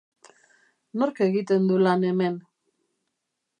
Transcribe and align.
Nork 1.01 1.21
egiten 1.27 1.69
du 1.73 1.77
lan 1.83 2.09
hemen? 2.09 2.43